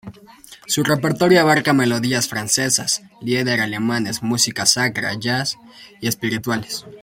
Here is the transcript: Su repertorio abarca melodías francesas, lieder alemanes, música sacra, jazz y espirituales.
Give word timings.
Su 0.65 0.81
repertorio 0.81 1.41
abarca 1.41 1.73
melodías 1.73 2.27
francesas, 2.27 3.03
lieder 3.21 3.61
alemanes, 3.61 4.23
música 4.23 4.65
sacra, 4.65 5.13
jazz 5.13 5.57
y 6.01 6.07
espirituales. 6.07 6.87